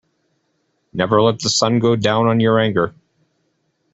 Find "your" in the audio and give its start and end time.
2.39-2.57